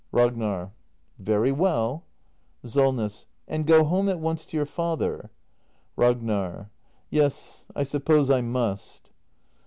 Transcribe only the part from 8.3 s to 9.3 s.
I must.